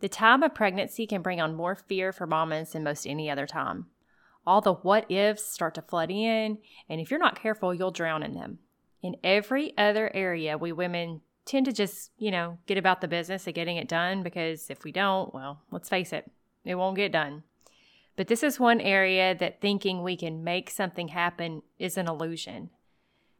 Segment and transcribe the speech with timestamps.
[0.00, 3.46] The time of pregnancy can bring on more fear for mamas than most any other
[3.46, 3.86] time.
[4.46, 8.22] All the what ifs start to flood in, and if you're not careful, you'll drown
[8.22, 8.60] in them.
[9.02, 13.46] In every other area, we women tend to just, you know, get about the business
[13.46, 16.30] of getting it done because if we don't, well, let's face it,
[16.64, 17.42] it won't get done.
[18.16, 22.70] But this is one area that thinking we can make something happen is an illusion.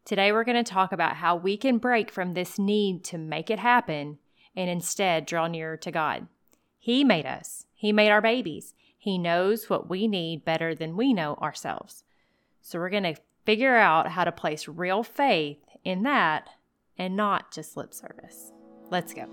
[0.04, 3.50] Today, we're going to talk about how we can break from this need to make
[3.50, 4.18] it happen
[4.56, 6.26] and instead draw nearer to God.
[6.88, 8.72] He made us, He made our babies.
[8.96, 12.02] He knows what we need better than we know ourselves.
[12.62, 16.48] So, we're going to figure out how to place real faith in that
[16.96, 18.52] and not just lip service.
[18.88, 19.26] Let's go.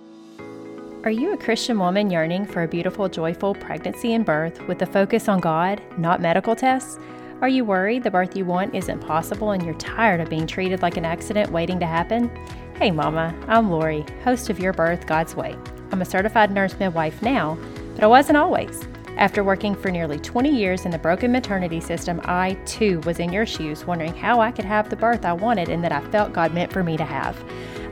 [1.05, 4.85] Are you a Christian woman yearning for a beautiful, joyful pregnancy and birth with a
[4.85, 6.99] focus on God, not medical tests?
[7.39, 10.81] Are you worried the birth you want isn't possible and you're tired of being treated
[10.81, 12.29] like an accident waiting to happen?
[12.75, 15.55] Hey, Mama, I'm Lori, host of Your Birth God's Way.
[15.91, 17.57] I'm a certified nurse midwife now,
[17.93, 18.87] but I wasn't always.
[19.17, 23.31] After working for nearly 20 years in the broken maternity system, I too was in
[23.31, 26.33] your shoes, wondering how I could have the birth I wanted and that I felt
[26.33, 27.41] God meant for me to have.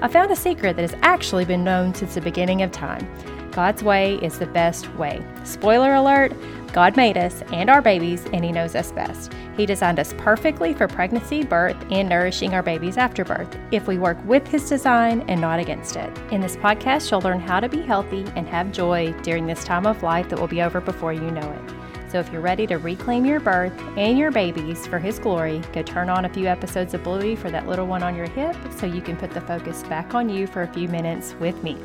[0.02, 3.08] I found a secret that has actually been known since the beginning of time.
[3.52, 5.26] God's way is the best way.
[5.46, 6.34] Spoiler alert
[6.74, 9.32] God made us and our babies, and He knows us best.
[9.56, 14.00] He designed us perfectly for pregnancy, birth, and nourishing our babies after birth if we
[14.00, 16.12] work with His design and not against it.
[16.32, 19.86] In this podcast, you'll learn how to be healthy and have joy during this time
[19.86, 22.10] of life that will be over before you know it.
[22.10, 25.84] So if you're ready to reclaim your birth and your babies for His glory, go
[25.84, 28.88] turn on a few episodes of Bluey for that little one on your hip so
[28.88, 31.78] you can put the focus back on you for a few minutes with me.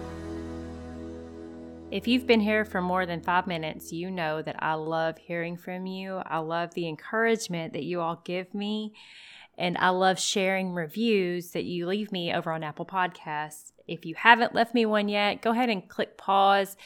[1.90, 5.56] If you've been here for more than five minutes, you know that I love hearing
[5.56, 6.20] from you.
[6.26, 8.92] I love the encouragement that you all give me.
[9.56, 13.72] And I love sharing reviews that you leave me over on Apple Podcasts.
[13.86, 16.76] If you haven't left me one yet, go ahead and click pause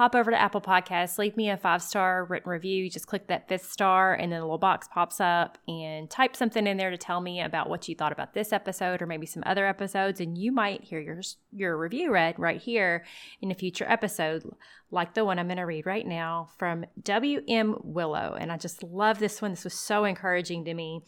[0.00, 2.84] hop over to Apple Podcasts, leave me a five star written review.
[2.84, 6.34] You just click that fifth star, and then a little box pops up, and type
[6.34, 9.26] something in there to tell me about what you thought about this episode or maybe
[9.26, 10.18] some other episodes.
[10.18, 11.20] And you might hear your,
[11.52, 13.04] your review read right here
[13.42, 14.42] in a future episode,
[14.90, 17.76] like the one I'm going to read right now from W.M.
[17.82, 18.38] Willow.
[18.40, 19.50] And I just love this one.
[19.50, 21.02] This was so encouraging to me.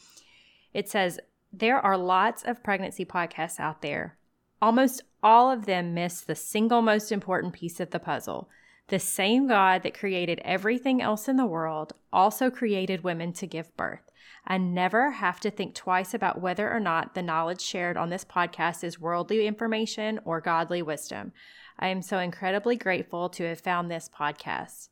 [0.74, 1.18] It says,
[1.50, 4.18] There are lots of pregnancy podcasts out there.
[4.60, 8.50] Almost all of them miss the single most important piece of the puzzle
[8.88, 13.76] the same God that created everything else in the world also created women to give
[13.76, 14.10] birth.
[14.46, 18.24] I never have to think twice about whether or not the knowledge shared on this
[18.24, 21.32] podcast is worldly information or godly wisdom.
[21.78, 24.88] I am so incredibly grateful to have found this podcast.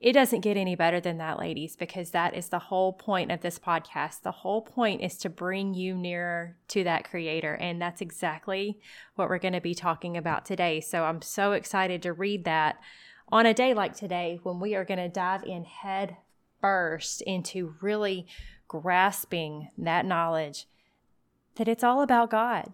[0.00, 3.42] It doesn't get any better than that, ladies, because that is the whole point of
[3.42, 4.22] this podcast.
[4.22, 7.52] The whole point is to bring you nearer to that creator.
[7.52, 8.80] And that's exactly
[9.14, 10.80] what we're going to be talking about today.
[10.80, 12.80] So I'm so excited to read that
[13.28, 16.16] on a day like today when we are going to dive in head
[16.62, 18.26] first into really
[18.68, 20.66] grasping that knowledge
[21.56, 22.72] that it's all about God.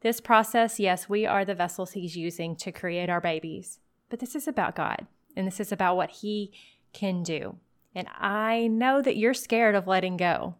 [0.00, 4.34] This process, yes, we are the vessels He's using to create our babies, but this
[4.34, 5.06] is about God
[5.38, 6.52] and this is about what He
[6.92, 7.56] can do.
[7.94, 10.56] And I know that you're scared of letting go.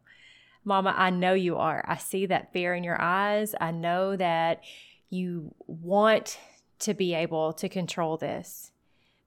[0.64, 1.84] Mama, I know you are.
[1.86, 3.54] I see that fear in your eyes.
[3.60, 4.62] I know that
[5.10, 6.38] you want
[6.80, 8.70] to be able to control this.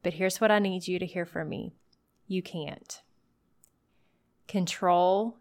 [0.03, 1.73] But here's what I need you to hear from me
[2.27, 3.01] you can't.
[4.47, 5.37] Control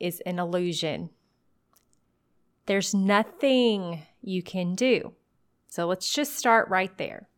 [0.00, 1.10] is an illusion.
[2.66, 5.12] There's nothing you can do.
[5.68, 7.28] So let's just start right there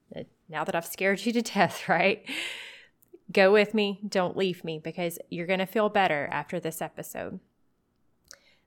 [0.49, 2.25] now that I've scared you to death, right?
[3.33, 7.41] Go with me, don't leave me, because you're going to feel better after this episode.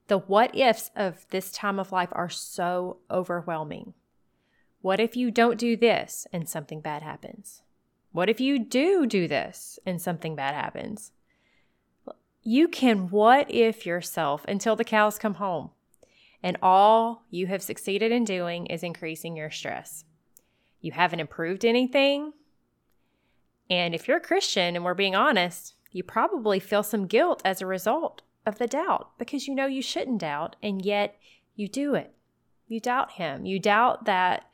[0.07, 3.93] The what ifs of this time of life are so overwhelming.
[4.81, 7.61] What if you don't do this and something bad happens?
[8.11, 11.11] What if you do do this and something bad happens?
[12.41, 15.71] You can what if yourself until the cows come home,
[16.41, 20.05] and all you have succeeded in doing is increasing your stress
[20.81, 22.33] you haven't improved anything.
[23.69, 27.61] And if you're a Christian and we're being honest, you probably feel some guilt as
[27.61, 31.17] a result of the doubt because you know you shouldn't doubt, and yet
[31.55, 32.13] you do it.
[32.67, 33.45] You doubt Him.
[33.45, 34.45] You doubt that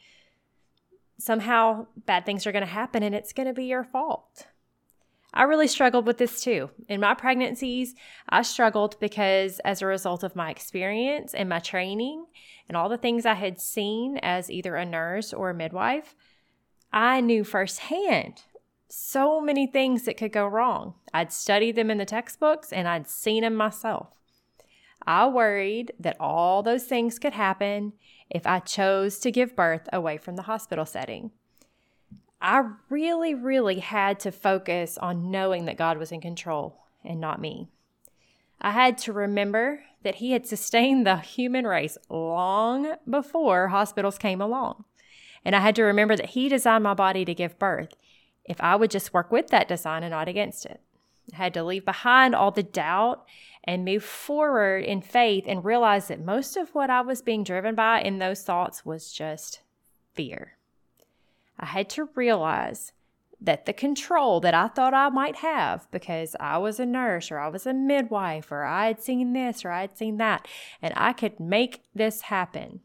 [1.19, 4.47] somehow bad things are going to happen and it's going to be your fault.
[5.33, 6.69] I really struggled with this too.
[6.87, 7.95] In my pregnancies,
[8.29, 12.25] I struggled because as a result of my experience and my training
[12.67, 16.15] and all the things I had seen as either a nurse or a midwife,
[16.91, 18.43] I knew firsthand
[18.95, 20.93] so many things that could go wrong.
[21.15, 24.09] I'd studied them in the textbooks and I'd seen them myself.
[25.05, 27.93] I worried that all those things could happen
[28.29, 31.31] if I chose to give birth away from the hospital setting.
[32.43, 37.39] I really, really had to focus on knowing that God was in control and not
[37.39, 37.69] me.
[38.59, 44.41] I had to remember that He had sustained the human race long before hospitals came
[44.41, 44.83] along.
[45.45, 47.95] And I had to remember that He designed my body to give birth
[48.43, 50.81] if I would just work with that design and not against it.
[51.31, 53.25] I had to leave behind all the doubt
[53.63, 57.73] and move forward in faith and realize that most of what I was being driven
[57.73, 59.61] by in those thoughts was just
[60.13, 60.57] fear.
[61.63, 62.91] I had to realize
[63.39, 67.39] that the control that I thought I might have because I was a nurse or
[67.39, 70.45] I was a midwife or I had seen this or I had seen that
[70.81, 72.81] and I could make this happen.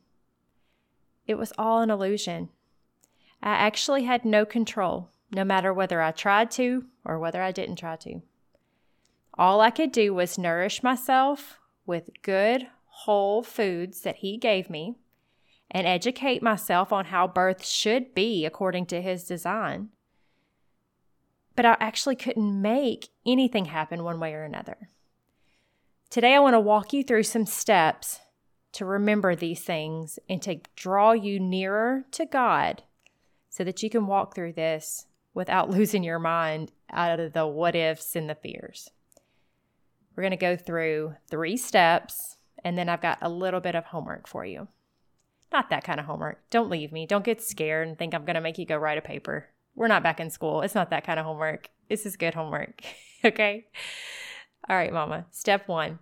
[1.27, 2.51] It was all an illusion.
[3.43, 7.81] I actually had no control, no matter whether I tried to or whether I didn't
[7.81, 8.23] try to.
[9.37, 14.95] All I could do was nourish myself with good, whole foods that He gave me
[15.71, 19.91] and educate myself on how birth should be according to His design.
[21.55, 24.89] But I actually couldn't make anything happen one way or another.
[26.11, 28.21] Today, I want to walk you through some steps
[28.73, 32.83] to remember these things and to draw you nearer to God
[33.51, 37.75] so that you can walk through this without losing your mind out of the what
[37.75, 38.91] ifs and the fears.
[40.15, 43.85] We're going to go through three steps, and then I've got a little bit of
[43.85, 44.69] homework for you.
[45.53, 46.43] Not that kind of homework.
[46.51, 47.07] Don't leave me.
[47.07, 49.47] Don't get scared and think I'm going to make you go write a paper.
[49.75, 50.63] We're not back in school.
[50.63, 51.71] It's not that kind of homework.
[51.89, 52.83] This is good homework.
[53.25, 53.67] okay?
[54.69, 55.27] All right, mama.
[55.31, 56.01] Step one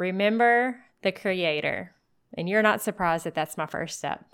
[0.00, 1.94] remember the creator.
[2.36, 4.24] And you're not surprised that that's my first step.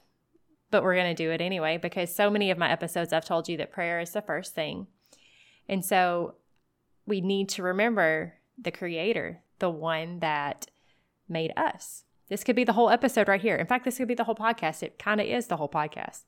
[0.71, 3.49] But we're going to do it anyway because so many of my episodes I've told
[3.49, 4.87] you that prayer is the first thing.
[5.69, 6.35] And so
[7.07, 10.67] we need to remember the creator, the one that
[11.29, 12.05] made us.
[12.29, 13.57] This could be the whole episode right here.
[13.57, 14.83] In fact, this could be the whole podcast.
[14.83, 16.25] It kind of is the whole podcast.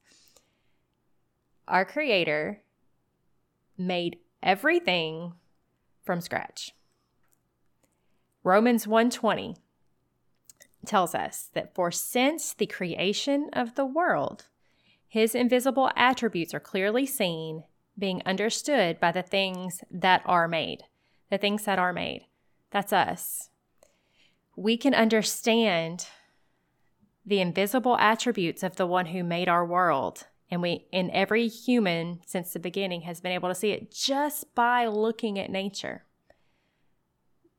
[1.66, 2.62] Our creator
[3.76, 5.34] made everything
[6.04, 6.74] from scratch.
[8.44, 9.56] Romans 120
[10.86, 14.46] tells us that for since the creation of the world,
[15.06, 17.64] his invisible attributes are clearly seen,
[17.98, 20.84] being understood by the things that are made
[21.30, 22.26] the things that are made.
[22.70, 23.50] That's us.
[24.58, 26.08] We can understand
[27.24, 30.26] the invisible attributes of the one who made our world.
[30.50, 34.52] And we, in every human since the beginning, has been able to see it just
[34.56, 36.06] by looking at nature.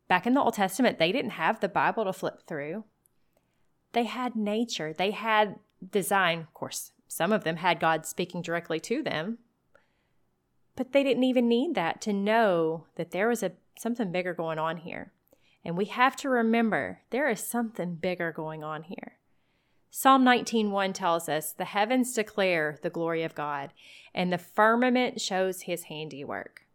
[0.10, 2.84] Back in the Old Testament, they didn't have the Bible to flip through.
[3.94, 5.56] They had nature, they had
[5.92, 6.40] design.
[6.40, 9.38] Of course, some of them had God speaking directly to them,
[10.76, 14.60] but they didn't even need that to know that there was a something bigger going
[14.60, 15.14] on here.
[15.64, 19.18] And we have to remember there is something bigger going on here.
[19.92, 23.74] Psalm 19:1 tells us, "The heavens declare the glory of God,
[24.14, 26.68] and the firmament shows his handiwork."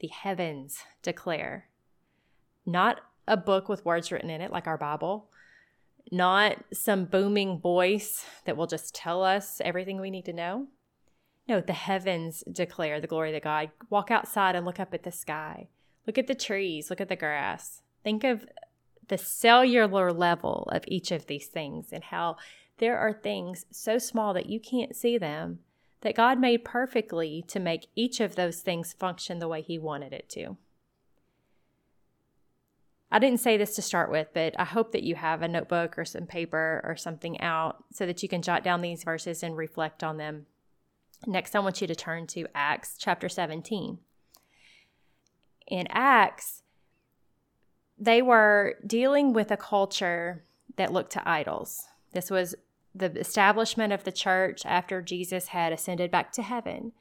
[0.00, 1.68] The heavens declare.
[2.66, 5.30] Not a book with words written in it like our Bible,
[6.12, 10.68] not some booming voice that will just tell us everything we need to know.
[11.48, 13.70] No, the heavens declare the glory of God.
[13.88, 15.68] Walk outside and look up at the sky.
[16.06, 17.82] Look at the trees, look at the grass.
[18.04, 18.46] Think of
[19.08, 22.36] the cellular level of each of these things and how
[22.78, 25.58] there are things so small that you can't see them
[26.02, 30.12] that God made perfectly to make each of those things function the way He wanted
[30.12, 30.56] it to.
[33.10, 35.98] I didn't say this to start with, but I hope that you have a notebook
[35.98, 39.56] or some paper or something out so that you can jot down these verses and
[39.56, 40.46] reflect on them
[41.26, 43.98] Next, I want you to turn to Acts chapter 17.
[45.68, 46.62] In Acts,
[48.04, 50.44] they were dealing with a culture
[50.76, 51.84] that looked to idols.
[52.12, 52.54] This was
[52.94, 56.92] the establishment of the church after Jesus had ascended back to heaven.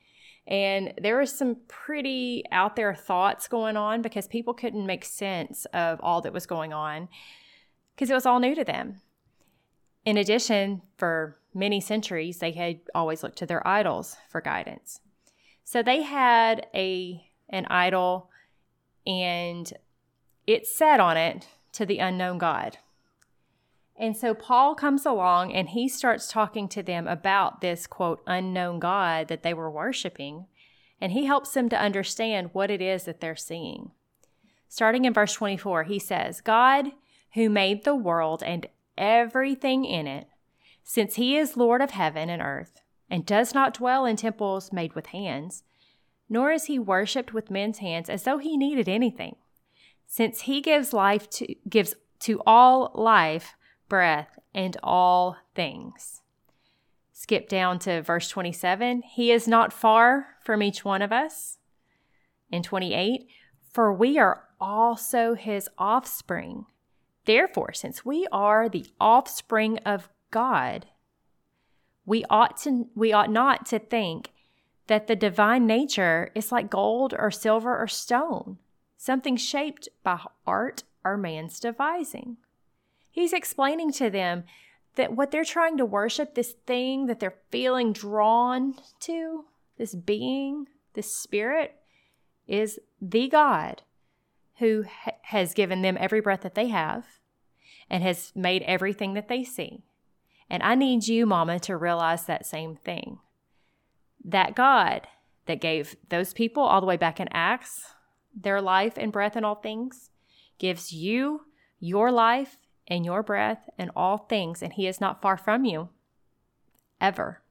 [0.47, 5.65] And there was some pretty out there thoughts going on because people couldn't make sense
[5.73, 7.09] of all that was going on
[7.95, 9.01] because it was all new to them.
[10.05, 14.99] In addition, for many centuries, they had always looked to their idols for guidance.
[15.65, 18.29] So they had a an idol
[19.05, 19.71] and
[20.45, 22.77] it said on it to the unknown God.
[23.95, 28.79] And so Paul comes along and he starts talking to them about this quote unknown
[28.79, 30.47] God that they were worshiping,
[30.99, 33.91] and he helps them to understand what it is that they're seeing.
[34.67, 36.91] Starting in verse 24, he says, God
[37.33, 40.27] who made the world and everything in it
[40.83, 44.93] since he is Lord of heaven and earth, and does not dwell in temples made
[44.93, 45.63] with hands,
[46.29, 49.35] nor is he worshipped with men's hands as though he needed anything,
[50.15, 53.55] since he gives life to gives to all life,
[53.89, 56.21] breath, and all things.
[57.11, 59.01] Skip down to verse 27.
[59.01, 61.57] He is not far from each one of us.
[62.51, 63.25] In 28,
[63.71, 66.67] for we are also his offspring.
[67.25, 70.85] Therefore, since we are the offspring of God,
[72.05, 74.31] we ought to we ought not to think
[74.85, 78.59] that the divine nature is like gold or silver or stone,
[79.03, 80.17] something shaped by
[80.47, 82.37] art or man's devising.
[83.11, 84.45] He's explaining to them
[84.95, 89.43] that what they're trying to worship, this thing that they're feeling drawn to,
[89.77, 91.75] this being, this spirit,
[92.47, 93.81] is the God
[94.59, 97.05] who ha- has given them every breath that they have
[97.89, 99.83] and has made everything that they see.
[100.49, 103.19] And I need you, Mama, to realize that same thing.
[104.23, 105.07] That God
[105.45, 107.92] that gave those people all the way back in Acts
[108.33, 110.09] their life and breath and all things
[110.57, 111.41] gives you
[111.79, 115.89] your life and your breath and all things, and He is not far from you
[116.99, 117.41] ever.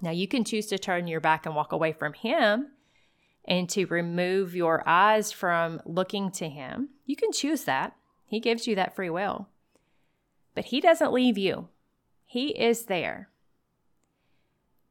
[0.00, 2.68] Now, you can choose to turn your back and walk away from Him
[3.44, 6.90] and to remove your eyes from looking to Him.
[7.06, 7.96] You can choose that.
[8.26, 9.48] He gives you that free will.
[10.54, 11.68] But He doesn't leave you,
[12.24, 13.30] He is there.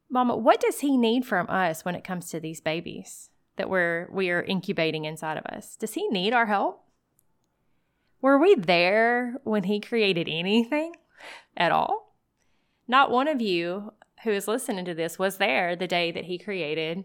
[0.10, 4.08] Mama, what does He need from us when it comes to these babies that we're
[4.12, 5.76] we are incubating inside of us?
[5.76, 6.84] Does He need our help?
[8.22, 10.94] Were we there when He created anything
[11.56, 12.16] at all?
[12.88, 16.38] Not one of you who is listening to this was there the day that He
[16.38, 17.04] created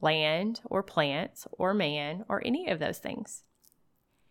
[0.00, 3.44] land or plants or man or any of those things.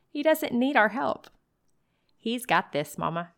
[0.10, 1.28] He doesn't need our help.
[2.18, 3.32] He's got this, Mama.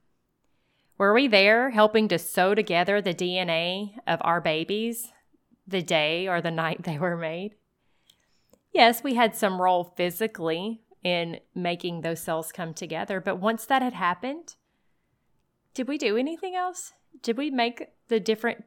[0.98, 5.12] Were we there helping to sew together the DNA of our babies
[5.68, 7.56] the day or the night they were made?
[8.76, 13.22] Yes, we had some role physically in making those cells come together.
[13.22, 14.56] But once that had happened,
[15.74, 16.92] did we do anything else?
[17.22, 18.66] Did we make the different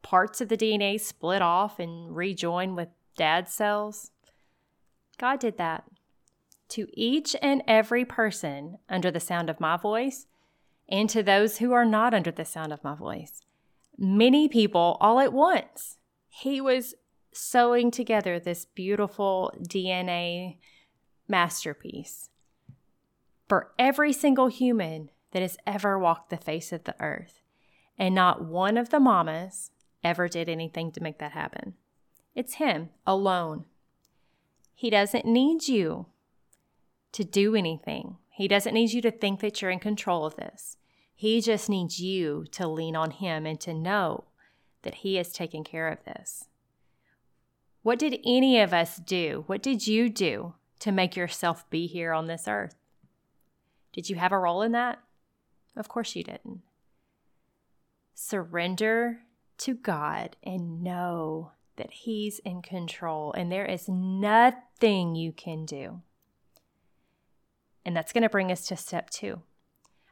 [0.00, 4.12] parts of the DNA split off and rejoin with dad's cells?
[5.18, 5.84] God did that.
[6.70, 10.26] To each and every person under the sound of my voice,
[10.88, 13.42] and to those who are not under the sound of my voice,
[13.98, 15.98] many people all at once.
[16.30, 16.94] He was
[17.32, 20.58] sewing together this beautiful DNA
[21.28, 22.30] masterpiece
[23.48, 27.40] for every single human that has ever walked the face of the earth.
[27.98, 29.70] And not one of the mamas
[30.02, 31.74] ever did anything to make that happen.
[32.34, 33.66] It's him alone.
[34.74, 36.06] He doesn't need you
[37.12, 38.16] to do anything.
[38.30, 40.76] He doesn't need you to think that you're in control of this.
[41.14, 44.24] He just needs you to lean on him and to know
[44.82, 46.48] that he is taking care of this.
[47.82, 49.44] What did any of us do?
[49.46, 52.74] What did you do to make yourself be here on this earth.
[53.92, 54.98] Did you have a role in that?
[55.76, 56.62] Of course you didn't.
[58.14, 59.20] Surrender
[59.58, 66.00] to God and know that He's in control and there is nothing you can do.
[67.86, 69.42] And that's going to bring us to step two.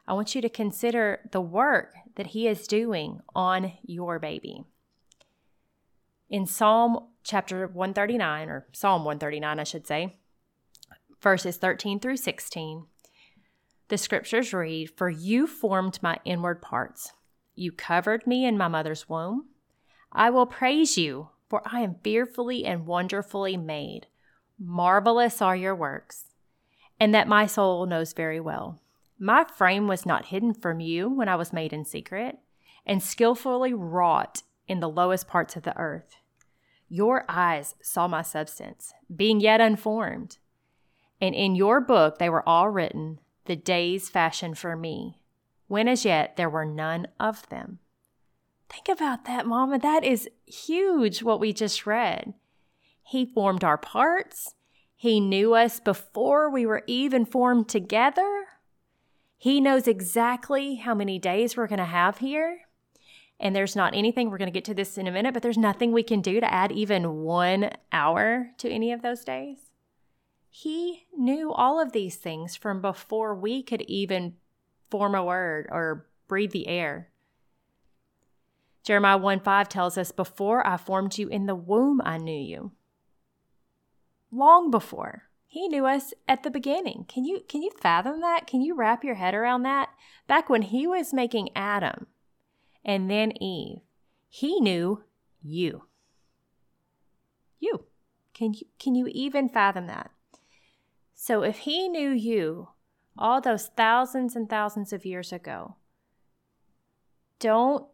[0.07, 4.63] I want you to consider the work that He is doing on your baby.
[6.31, 10.15] In Psalm chapter 139, or Psalm 139, I should say,
[11.19, 12.85] verses 13 through 16.
[13.89, 17.11] The scriptures read For you formed my inward parts,
[17.53, 19.47] you covered me in my mother's womb.
[20.13, 24.07] I will praise you, for I am fearfully and wonderfully made.
[24.57, 26.27] Marvelous are your works,
[26.97, 28.79] and that my soul knows very well.
[29.19, 32.37] My frame was not hidden from you when I was made in secret,
[32.85, 36.15] and skillfully wrought in the lowest parts of the earth.
[36.93, 40.37] Your eyes saw my substance, being yet unformed
[41.21, 45.21] and in your book they were all written, the days fashioned for me,
[45.67, 47.79] when as yet there were none of them.
[48.69, 49.77] Think about that, Mama.
[49.77, 52.33] That is huge what we just read.
[53.03, 54.55] He formed our parts.
[54.95, 58.45] He knew us before we were even formed together.
[59.37, 62.61] He knows exactly how many days we're going to have here.
[63.41, 65.57] And there's not anything, we're going to get to this in a minute, but there's
[65.57, 69.57] nothing we can do to add even one hour to any of those days.
[70.47, 74.35] He knew all of these things from before we could even
[74.91, 77.09] form a word or breathe the air.
[78.83, 82.73] Jeremiah 1 5 tells us, Before I formed you in the womb, I knew you.
[84.31, 85.23] Long before.
[85.47, 87.05] He knew us at the beginning.
[87.07, 88.47] Can you can you fathom that?
[88.47, 89.89] Can you wrap your head around that?
[90.27, 92.07] Back when he was making Adam
[92.83, 93.79] and then Eve,
[94.27, 95.03] he knew
[95.41, 95.83] you.
[97.59, 97.85] You.
[98.33, 100.11] Can you can you even fathom that?
[101.13, 102.69] So if he knew you
[103.17, 105.75] all those thousands and thousands of years ago,
[107.39, 107.85] don't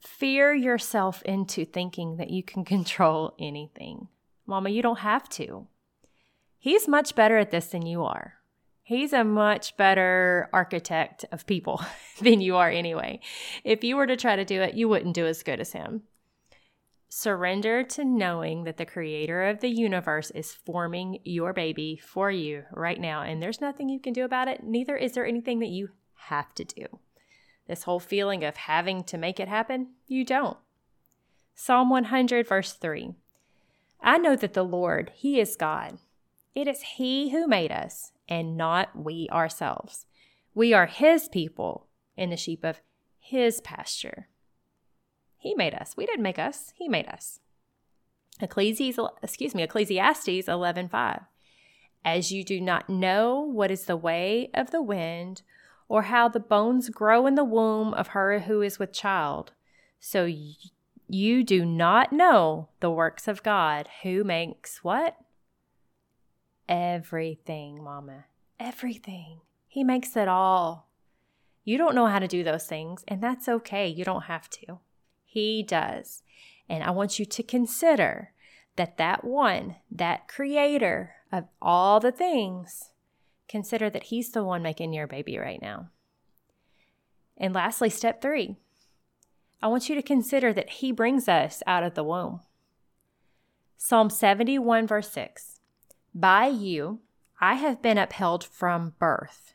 [0.00, 4.08] fear yourself into thinking that you can control anything.
[4.46, 5.66] Mama, you don't have to.
[6.58, 8.37] He's much better at this than you are.
[8.88, 11.84] He's a much better architect of people
[12.22, 13.20] than you are anyway.
[13.62, 16.04] If you were to try to do it, you wouldn't do as good as him.
[17.10, 22.62] Surrender to knowing that the creator of the universe is forming your baby for you
[22.72, 24.62] right now, and there's nothing you can do about it.
[24.64, 26.86] Neither is there anything that you have to do.
[27.66, 30.56] This whole feeling of having to make it happen, you don't.
[31.54, 33.14] Psalm 100, verse 3
[34.00, 35.98] I know that the Lord, He is God.
[36.54, 40.06] It is He who made us, and not we ourselves.
[40.54, 42.80] We are His people and the sheep of
[43.18, 44.28] His pasture.
[45.36, 45.94] He made us.
[45.96, 46.72] We didn't make us.
[46.76, 47.40] He made us.
[48.40, 51.26] Ecclesiastes, excuse me, Ecclesiastes 11:5.
[52.04, 55.42] As you do not know what is the way of the wind
[55.88, 59.52] or how the bones grow in the womb of her who is with child,
[59.98, 60.28] so
[61.08, 65.16] you do not know the works of God who makes what?
[66.68, 68.26] Everything, mama.
[68.60, 69.40] Everything.
[69.66, 70.88] He makes it all.
[71.64, 73.88] You don't know how to do those things, and that's okay.
[73.88, 74.78] You don't have to.
[75.24, 76.22] He does.
[76.68, 78.32] And I want you to consider
[78.76, 82.90] that that one, that creator of all the things,
[83.48, 85.88] consider that he's the one making your baby right now.
[87.36, 88.56] And lastly, step three,
[89.62, 92.40] I want you to consider that he brings us out of the womb.
[93.76, 95.57] Psalm 71, verse 6
[96.18, 96.98] By you
[97.40, 99.54] I have been upheld from birth.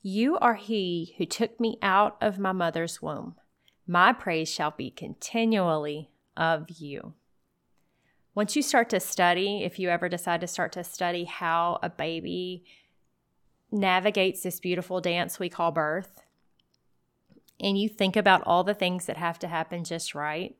[0.00, 3.34] You are he who took me out of my mother's womb.
[3.86, 7.12] My praise shall be continually of you.
[8.34, 11.90] Once you start to study, if you ever decide to start to study how a
[11.90, 12.64] baby
[13.70, 16.22] navigates this beautiful dance we call birth,
[17.60, 20.56] and you think about all the things that have to happen just right,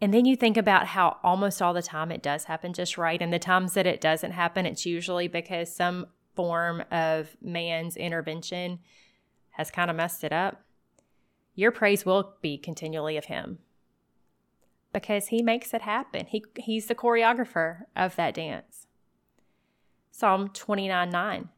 [0.00, 3.20] and then you think about how almost all the time it does happen just right,
[3.20, 8.78] and the times that it doesn't happen, it's usually because some form of man's intervention
[9.50, 10.62] has kind of messed it up
[11.60, 13.58] your praise will be continually of him
[14.94, 16.26] because he makes it happen.
[16.26, 18.86] He, he's the choreographer of that dance.
[20.10, 21.48] Psalm 29 9.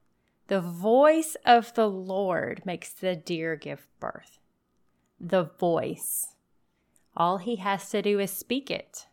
[0.48, 4.38] The voice of the Lord makes the deer give birth.
[5.20, 6.34] The voice.
[7.16, 9.06] All he has to do is speak it,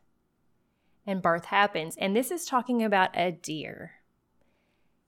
[1.05, 1.95] and birth happens.
[1.97, 3.93] And this is talking about a deer.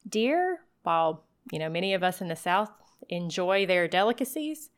[0.07, 2.71] Deer, while you know many of us in the South
[3.09, 4.69] enjoy their delicacies,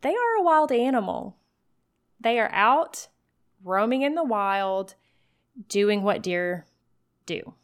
[0.00, 1.36] they are a wild animal.
[2.20, 3.08] They are out
[3.62, 4.94] roaming in the wild,
[5.68, 6.66] doing what deer
[7.26, 7.54] do.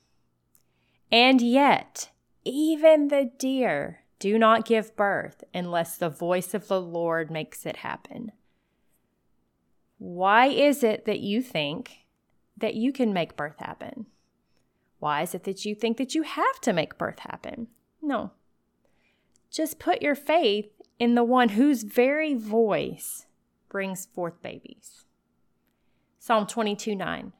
[1.12, 2.10] And yet,
[2.44, 7.76] even the deer do not give birth unless the voice of the Lord makes it
[7.76, 8.32] happen.
[10.00, 12.06] Why is it that you think
[12.56, 14.06] that you can make birth happen?
[14.98, 17.68] Why is it that you think that you have to make birth happen?
[18.00, 18.30] No.
[19.50, 23.26] Just put your faith in the one whose very voice
[23.68, 25.04] brings forth babies.
[26.18, 27.34] Psalm 22 9.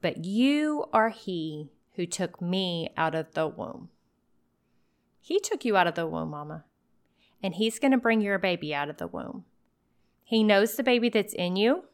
[0.00, 3.90] But you are he who took me out of the womb.
[5.20, 6.64] He took you out of the womb, Mama.
[7.42, 9.44] And he's going to bring your baby out of the womb.
[10.32, 11.84] He knows the baby that's in you.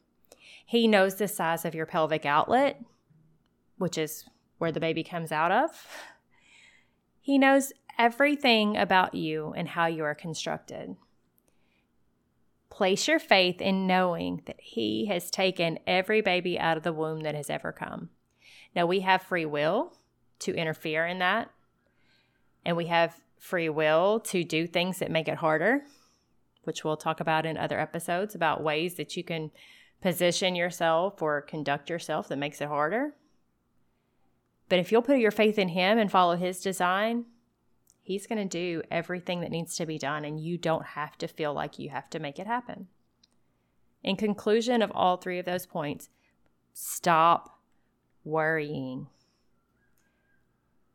[0.64, 2.80] He knows the size of your pelvic outlet,
[3.78, 4.26] which is
[4.58, 5.70] where the baby comes out of.
[7.20, 10.94] He knows everything about you and how you are constructed.
[12.70, 17.22] Place your faith in knowing that He has taken every baby out of the womb
[17.22, 18.10] that has ever come.
[18.72, 19.94] Now, we have free will
[20.38, 21.50] to interfere in that,
[22.64, 25.82] and we have free will to do things that make it harder,
[26.68, 29.50] which we'll talk about in other episodes about ways that you can
[30.00, 33.14] position yourself or conduct yourself that makes it harder.
[34.68, 37.24] But if you'll put your faith in Him and follow His design,
[38.02, 41.26] He's going to do everything that needs to be done, and you don't have to
[41.26, 42.86] feel like you have to make it happen.
[44.04, 46.08] In conclusion of all three of those points,
[46.72, 47.58] stop
[48.24, 49.08] worrying.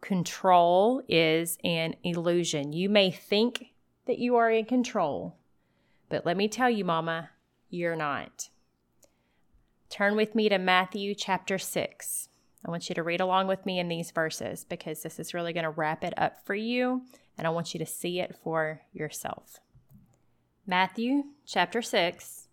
[0.02, 2.74] Control is an illusion.
[2.74, 3.74] You may think
[4.06, 5.38] that you are in control,
[6.14, 7.32] but let me tell you, Mama,
[7.72, 8.50] you're not.
[9.90, 12.30] Turn with me to Matthew chapter 6.
[12.64, 15.54] I want you to read along with me in these verses because this is really
[15.54, 17.02] going to wrap it up for you,
[17.36, 19.58] and I want you to see it for yourself.
[20.68, 22.48] Matthew chapter 6,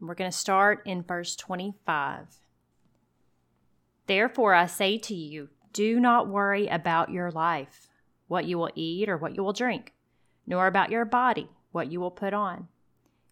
[0.00, 2.26] we're going to start in verse 25.
[4.08, 7.86] Therefore, I say to you, do not worry about your life,
[8.26, 9.92] what you will eat or what you will drink,
[10.44, 12.66] nor about your body, what you will put on.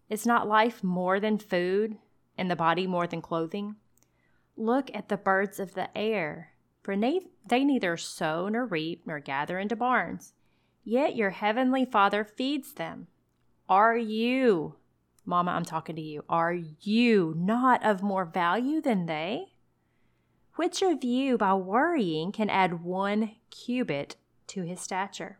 [0.09, 1.97] Is not life more than food,
[2.37, 3.75] and the body more than clothing?
[4.55, 9.59] Look at the birds of the air, for they neither sow nor reap nor gather
[9.59, 10.31] into barns,
[10.85, 13.07] yet your heavenly Father feeds them.
[13.67, 14.75] Are you,
[15.25, 19.47] Mama, I'm talking to you, are you not of more value than they?
[20.55, 24.15] Which of you, by worrying, can add one cubit
[24.47, 25.39] to his stature?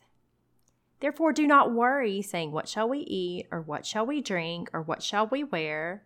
[1.01, 4.83] Therefore, do not worry, saying, What shall we eat, or what shall we drink, or
[4.83, 6.03] what shall we wear?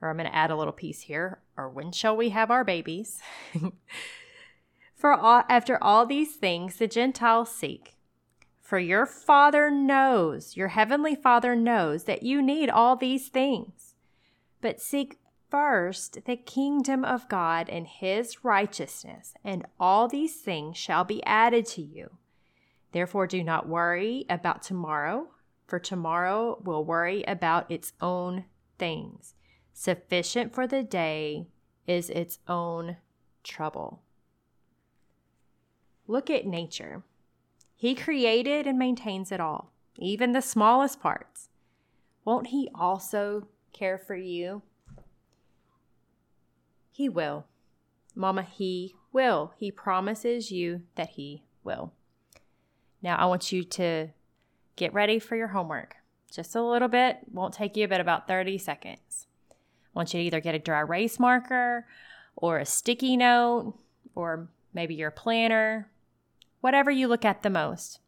[0.00, 2.64] Or I'm going to add a little piece here, or when shall we have our
[2.64, 3.20] babies?
[4.94, 7.94] For all, after all these things the Gentiles seek.
[8.60, 13.94] For your Father knows, your heavenly Father knows that you need all these things.
[14.60, 15.18] But seek
[15.50, 21.66] first the kingdom of God and his righteousness, and all these things shall be added
[21.66, 22.10] to you.
[22.98, 25.28] Therefore, do not worry about tomorrow,
[25.68, 29.36] for tomorrow will worry about its own things.
[29.72, 31.46] Sufficient for the day
[31.86, 32.96] is its own
[33.44, 34.02] trouble.
[36.08, 37.04] Look at nature.
[37.76, 41.50] He created and maintains it all, even the smallest parts.
[42.24, 44.62] Won't He also care for you?
[46.90, 47.46] He will.
[48.16, 49.52] Mama, He will.
[49.56, 51.92] He promises you that He will.
[53.02, 54.08] Now, I want you to
[54.76, 55.96] get ready for your homework.
[56.30, 59.26] Just a little bit, won't take you but about 30 seconds.
[59.50, 59.54] I
[59.94, 61.86] want you to either get a dry erase marker
[62.36, 63.74] or a sticky note
[64.14, 65.90] or maybe your planner,
[66.60, 68.00] whatever you look at the most.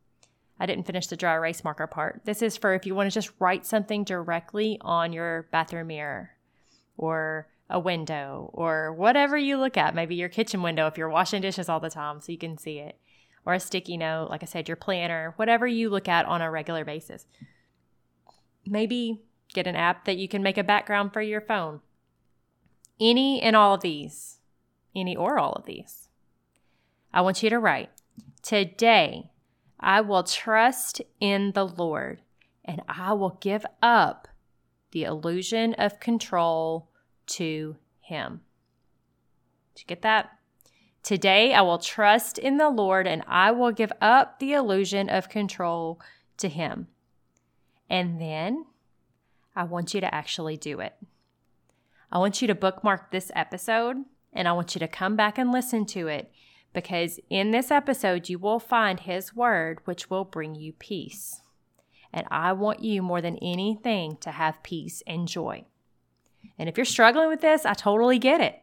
[0.59, 2.23] I didn't finish the dry erase marker part.
[2.25, 6.33] This is for if you want to just write something directly on your bathroom mirror
[6.99, 11.41] or a window or whatever you look at, maybe your kitchen window if you're washing
[11.41, 12.99] dishes all the time so you can see it
[13.45, 16.51] or a sticky note, like I said, your planner, whatever you look at on a
[16.51, 17.27] regular basis.
[18.67, 19.23] Maybe
[19.55, 21.81] get an app that you can make a background for your phone.
[23.01, 24.39] Any and all of these,
[24.95, 26.09] any or all of these.
[27.13, 27.91] I want you to write
[28.43, 29.31] Today,
[29.79, 32.21] I will trust in the Lord
[32.65, 34.29] and I will give up
[34.93, 36.89] the illusion of control
[37.27, 38.43] to Him.
[39.75, 40.40] Did you get that?
[41.03, 45.29] Today, I will trust in the Lord and I will give up the illusion of
[45.29, 46.01] control
[46.37, 46.89] to Him.
[47.89, 48.67] And then
[49.57, 50.95] I want you to actually do it.
[52.13, 55.51] I want you to bookmark this episode and I want you to come back and
[55.51, 56.31] listen to it
[56.73, 61.41] because in this episode, you will find His word, which will bring you peace.
[62.13, 65.65] And I want you more than anything to have peace and joy.
[66.59, 68.61] And if you're struggling with this, I totally get it.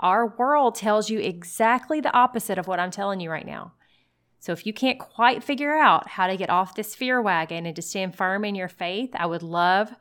[0.00, 3.72] Our world tells you exactly the opposite of what I'm telling you right now.
[4.40, 7.76] So if you can't quite figure out how to get off this fear wagon and
[7.76, 9.94] to stand firm in your faith, I would love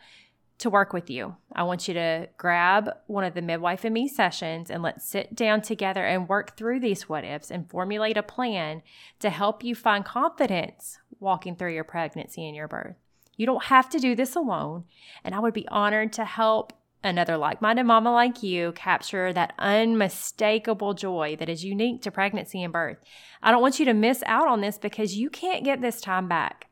[0.59, 1.35] to work with you.
[1.53, 5.35] I want you to grab one of the midwife and me sessions and let's sit
[5.35, 8.81] down together and work through these what ifs and formulate a plan
[9.19, 12.95] to help you find confidence walking through your pregnancy and your birth.
[13.35, 14.83] You don't have to do this alone,
[15.23, 19.53] and I would be honored to help another like minded mama like you capture that
[19.57, 22.97] unmistakable joy that is unique to pregnancy and birth.
[23.41, 26.27] I don't want you to miss out on this because you can't get this time
[26.27, 26.67] back.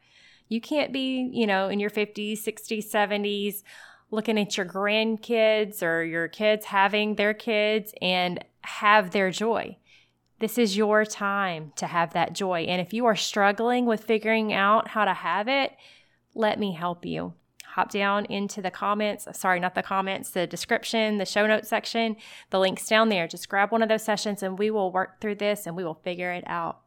[0.50, 3.64] You can't be, you know, in your 50s, 60s, 70s
[4.12, 9.78] looking at your grandkids or your kids having their kids and have their joy.
[10.40, 12.62] This is your time to have that joy.
[12.62, 15.74] And if you are struggling with figuring out how to have it,
[16.36, 17.34] let me help you
[17.78, 19.28] hop down into the comments.
[19.34, 22.16] Sorry, not the comments, the description, the show notes section.
[22.50, 23.28] The link's down there.
[23.28, 26.02] Just grab one of those sessions and we will work through this and we will
[26.04, 26.80] figure it out.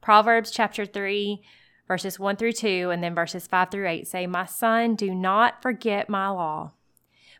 [0.00, 1.42] Proverbs chapter 3,
[1.88, 5.60] verses 1 through 2, and then verses 5 through 8 say, My son, do not
[5.62, 6.74] forget my law,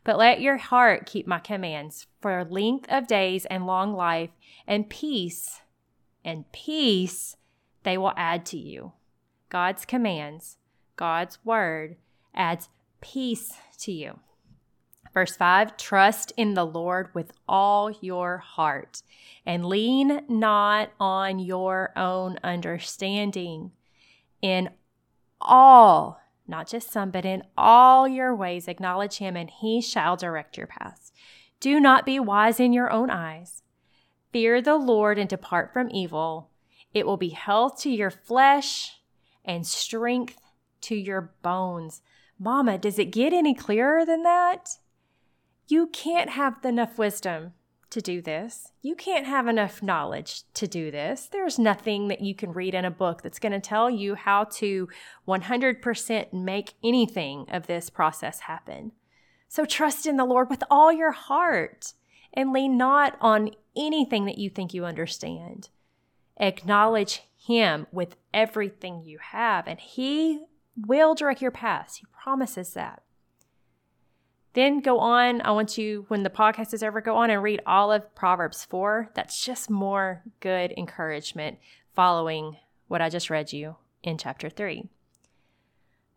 [0.03, 4.31] but let your heart keep my commands for length of days and long life
[4.67, 5.61] and peace,
[6.25, 7.37] and peace
[7.83, 8.91] they will add to you.
[9.47, 10.57] God's commands,
[10.97, 11.95] God's word
[12.35, 12.67] adds
[13.01, 14.19] peace to you.
[15.13, 19.01] Verse 5 Trust in the Lord with all your heart
[19.45, 23.71] and lean not on your own understanding.
[24.41, 24.69] In
[25.39, 30.57] all, not just some, but in all your ways acknowledge him, and he shall direct
[30.57, 31.11] your paths.
[31.59, 33.63] Do not be wise in your own eyes.
[34.31, 36.49] Fear the Lord and depart from evil.
[36.93, 38.99] It will be health to your flesh
[39.45, 40.39] and strength
[40.81, 42.01] to your bones.
[42.43, 44.77] Mama, does it get any clearer than that?
[45.67, 47.53] You can't have enough wisdom
[47.91, 48.71] to do this.
[48.81, 51.29] You can't have enough knowledge to do this.
[51.31, 54.45] There's nothing that you can read in a book that's going to tell you how
[54.45, 54.89] to
[55.27, 58.93] 100% make anything of this process happen.
[59.47, 61.93] So trust in the Lord with all your heart
[62.33, 65.69] and lean not on anything that you think you understand.
[66.37, 71.97] Acknowledge Him with everything you have, and He will direct your paths.
[71.97, 73.03] He promises that.
[74.53, 75.41] Then go on.
[75.41, 78.65] I want you, when the podcast is over, go on and read all of Proverbs
[78.65, 79.09] 4.
[79.15, 81.57] That's just more good encouragement
[81.95, 82.57] following
[82.87, 84.89] what I just read you in chapter 3.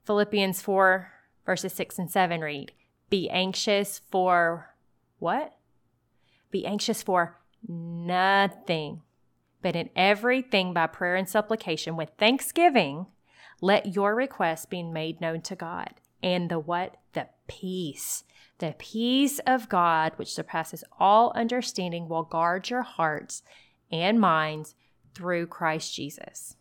[0.04, 1.10] Philippians 4,
[1.46, 2.72] verses 6 and 7 read
[3.08, 4.74] Be anxious for
[5.18, 5.54] what?
[6.50, 9.02] Be anxious for nothing,
[9.62, 13.06] but in everything by prayer and supplication with thanksgiving,
[13.64, 15.94] let your requests be made known to God.
[16.22, 16.98] And the what?
[17.14, 18.24] The peace.
[18.58, 23.42] The peace of God, which surpasses all understanding, will guard your hearts
[23.90, 24.74] and minds
[25.14, 26.56] through Christ Jesus.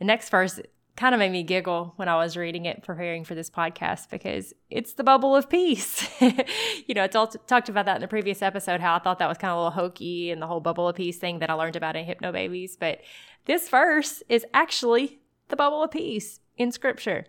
[0.00, 0.58] The next verse
[0.96, 4.52] kind of made me giggle when I was reading it, preparing for this podcast, because
[4.70, 6.08] it's the bubble of peace.
[6.20, 9.38] you know, I talked about that in the previous episode, how I thought that was
[9.38, 11.76] kind of a little hokey and the whole bubble of peace thing that I learned
[11.76, 12.72] about in Hypnobabies.
[12.80, 13.00] But
[13.44, 17.26] this verse is actually the bubble of peace in Scripture.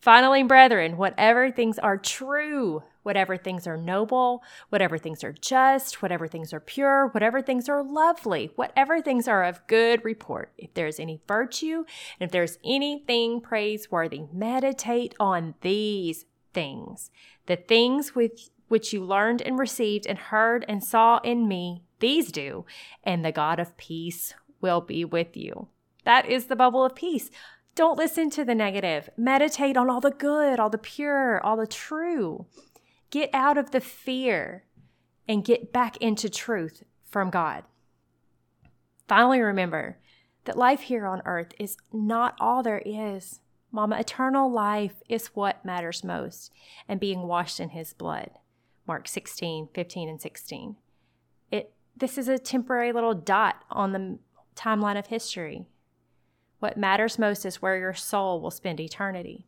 [0.00, 6.26] Finally, brethren, whatever things are true, whatever things are noble, whatever things are just, whatever
[6.26, 10.86] things are pure, whatever things are lovely, whatever things are of good report, if there
[10.86, 11.84] is any virtue,
[12.18, 17.10] and if there's anything praiseworthy, meditate on these things.
[17.44, 22.32] The things with which you learned and received and heard and saw in me, these
[22.32, 22.64] do,
[23.04, 25.68] and the God of peace will be with you.
[26.04, 27.30] That is the bubble of peace.
[27.74, 29.10] Don't listen to the negative.
[29.16, 32.46] Meditate on all the good, all the pure, all the true.
[33.10, 34.64] Get out of the fear
[35.28, 37.64] and get back into truth from God.
[39.08, 39.98] Finally, remember
[40.44, 43.40] that life here on earth is not all there is.
[43.72, 46.52] Mama, eternal life is what matters most,
[46.88, 48.30] and being washed in his blood.
[48.86, 50.76] Mark 16, 15, and 16.
[51.50, 54.18] It, this is a temporary little dot on the
[54.56, 55.66] timeline of history.
[56.60, 59.46] What matters most is where your soul will spend eternity.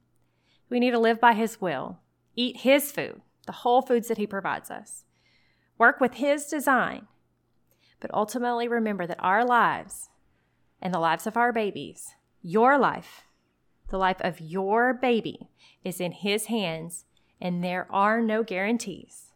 [0.69, 1.99] We need to live by His will,
[2.35, 5.05] eat His food, the whole foods that He provides us,
[5.77, 7.07] work with His design,
[8.01, 10.09] but ultimately remember that our lives
[10.81, 13.25] and the lives of our babies, your life,
[13.91, 15.51] the life of your baby,
[15.85, 17.05] is in His hands,
[17.41, 19.33] and there are no guarantees.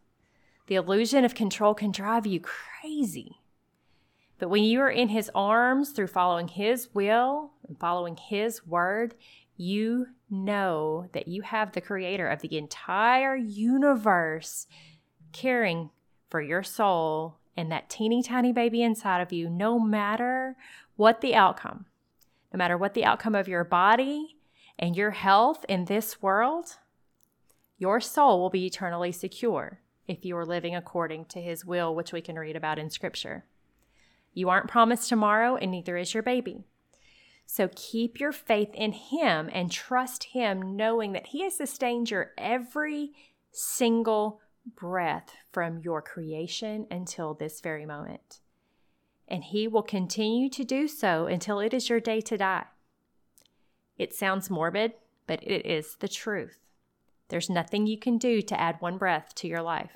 [0.67, 3.41] The illusion of control can drive you crazy.
[4.38, 9.14] But when you are in his arms through following his will and following his word,
[9.57, 14.66] you know that you have the creator of the entire universe
[15.33, 15.90] caring
[16.29, 20.57] for your soul and that teeny tiny baby inside of you, no matter
[20.96, 21.87] what the outcome,
[22.53, 24.37] no matter what the outcome of your body
[24.79, 26.77] and your health in this world,
[27.79, 32.12] your soul will be eternally secure if you are living according to his will, which
[32.12, 33.44] we can read about in scripture.
[34.37, 36.62] You aren't promised tomorrow, and neither is your baby.
[37.46, 42.33] So keep your faith in Him and trust Him, knowing that He has sustained your
[42.37, 43.12] every
[43.51, 48.40] single breath from your creation until this very moment.
[49.27, 52.66] And He will continue to do so until it is your day to die.
[53.96, 54.92] It sounds morbid,
[55.27, 56.59] but it is the truth.
[57.29, 59.92] There's nothing you can do to add one breath to your life.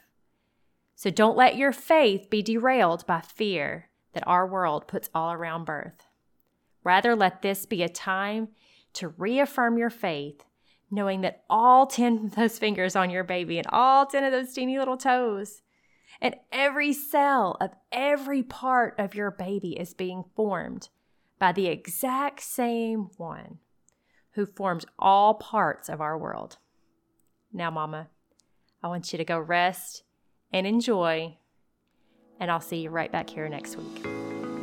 [0.94, 5.64] So don't let your faith be derailed by fear that our world puts all around
[5.64, 6.06] birth.
[6.84, 8.48] Rather, let this be a time
[8.94, 10.44] to reaffirm your faith,
[10.90, 14.52] knowing that all 10 of those fingers on your baby and all 10 of those
[14.52, 15.62] teeny little toes
[16.20, 20.88] and every cell of every part of your baby is being formed
[21.38, 23.58] by the exact same one
[24.32, 26.58] who forms all parts of our world.
[27.52, 28.08] Now, Mama,
[28.82, 30.02] I want you to go rest
[30.52, 31.38] and enjoy
[32.40, 34.04] and I'll see you right back here next week.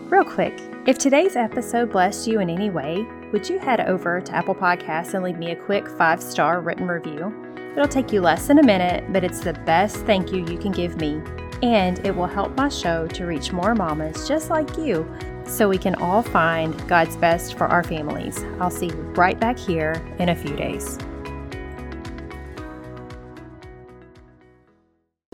[0.09, 4.35] Real quick, if today's episode blessed you in any way, would you head over to
[4.35, 7.33] Apple Podcasts and leave me a quick five star written review?
[7.73, 10.71] It'll take you less than a minute, but it's the best thank you you can
[10.71, 11.21] give me,
[11.61, 15.07] and it will help my show to reach more mamas just like you
[15.45, 18.43] so we can all find God's best for our families.
[18.59, 20.97] I'll see you right back here in a few days.